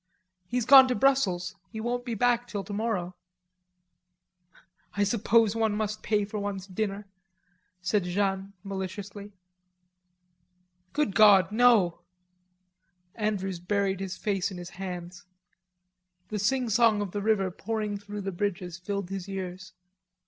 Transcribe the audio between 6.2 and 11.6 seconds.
for one's dinner," said Jeanne maliciously. "Good God,